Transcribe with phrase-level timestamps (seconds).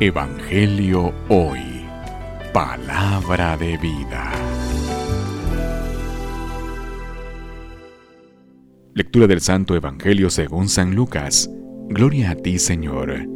[0.00, 1.60] Evangelio Hoy.
[2.52, 4.32] Palabra de vida.
[8.94, 11.48] Lectura del Santo Evangelio según San Lucas.
[11.88, 13.26] Gloria a ti, Señor.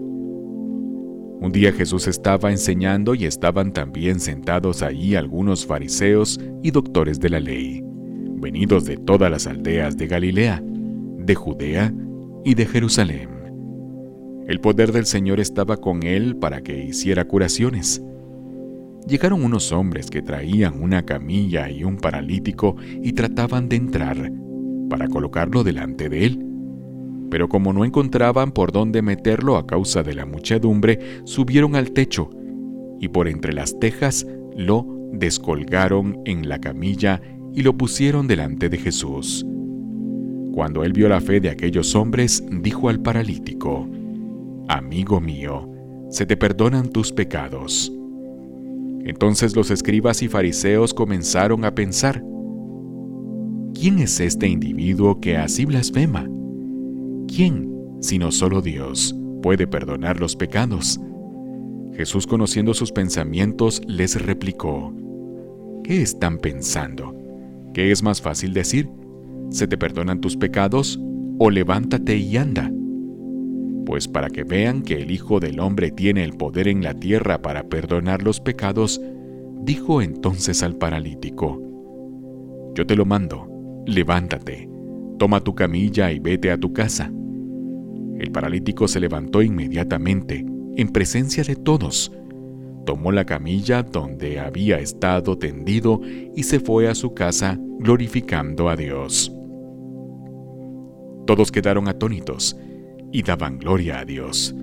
[1.41, 7.31] Un día Jesús estaba enseñando y estaban también sentados allí algunos fariseos y doctores de
[7.31, 7.83] la ley,
[8.39, 11.95] venidos de todas las aldeas de Galilea, de Judea
[12.45, 13.36] y de Jerusalén.
[14.47, 18.01] El poder del Señor estaba con él para que hiciera curaciones.
[19.09, 24.33] Llegaron unos hombres que traían una camilla y un paralítico y trataban de entrar
[24.89, 26.47] para colocarlo delante de él.
[27.29, 32.31] Pero como no encontraban por dónde meterlo a causa de la muchedumbre, subieron al techo
[33.01, 34.27] y por entre las tejas
[34.57, 37.21] lo descolgaron en la camilla
[37.53, 39.45] y lo pusieron delante de Jesús.
[40.53, 43.89] Cuando él vio la fe de aquellos hombres, dijo al paralítico,
[44.69, 45.71] Amigo mío,
[46.11, 47.93] se te perdonan tus pecados.
[49.05, 52.25] Entonces los escribas y fariseos comenzaron a pensar,
[53.73, 56.29] ¿quién es este individuo que así blasfema?
[57.29, 61.01] ¿Quién, sino solo Dios, puede perdonar los pecados?
[61.95, 64.93] Jesús, conociendo sus pensamientos, les replicó,
[65.85, 67.15] ¿qué están pensando?
[67.73, 68.91] ¿Qué es más fácil decir?
[69.51, 71.01] ¿Se te perdonan tus pecados?
[71.39, 72.73] ¿O levántate y anda?
[73.87, 77.41] Pues para que vean que el Hijo del Hombre tiene el poder en la tierra
[77.41, 79.01] para perdonar los pecados,
[79.63, 81.63] dijo entonces al paralítico,
[82.75, 83.49] Yo te lo mando,
[83.87, 84.69] levántate,
[85.19, 87.11] toma tu camilla y vete a tu casa.
[88.19, 90.45] El paralítico se levantó inmediatamente,
[90.77, 92.13] en presencia de todos,
[92.85, 96.01] tomó la camilla donde había estado tendido
[96.35, 99.33] y se fue a su casa glorificando a Dios.
[101.25, 102.57] Todos quedaron atónitos
[103.17, 104.55] y daban gloria a Dios.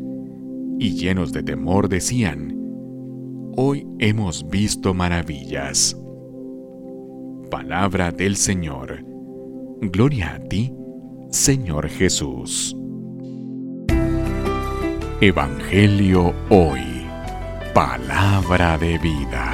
[0.78, 2.56] Y llenos de temor decían,
[3.58, 5.98] Hoy hemos visto maravillas.
[7.50, 9.04] Palabra del Señor.
[9.82, 10.72] Gloria a ti,
[11.32, 12.78] Señor Jesús.
[15.20, 17.08] Evangelio hoy.
[17.74, 19.53] Palabra de vida.